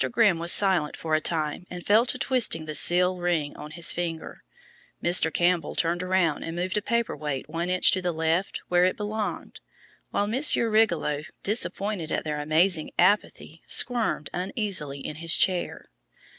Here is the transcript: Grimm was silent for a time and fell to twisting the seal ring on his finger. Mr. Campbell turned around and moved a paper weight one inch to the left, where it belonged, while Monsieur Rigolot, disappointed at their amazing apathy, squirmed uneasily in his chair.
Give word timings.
Grimm 0.11 0.39
was 0.39 0.51
silent 0.51 0.97
for 0.97 1.13
a 1.13 1.21
time 1.21 1.67
and 1.69 1.85
fell 1.85 2.07
to 2.07 2.17
twisting 2.17 2.65
the 2.65 2.73
seal 2.73 3.19
ring 3.19 3.55
on 3.55 3.69
his 3.69 3.91
finger. 3.91 4.41
Mr. 5.03 5.31
Campbell 5.31 5.75
turned 5.75 6.01
around 6.01 6.41
and 6.41 6.55
moved 6.55 6.75
a 6.75 6.81
paper 6.81 7.15
weight 7.15 7.47
one 7.47 7.69
inch 7.69 7.91
to 7.91 8.01
the 8.01 8.11
left, 8.11 8.61
where 8.67 8.83
it 8.83 8.97
belonged, 8.97 9.59
while 10.09 10.25
Monsieur 10.25 10.71
Rigolot, 10.71 11.25
disappointed 11.43 12.11
at 12.11 12.23
their 12.23 12.41
amazing 12.41 12.89
apathy, 12.97 13.61
squirmed 13.67 14.31
uneasily 14.33 14.99
in 15.01 15.17
his 15.17 15.37
chair. 15.37 15.85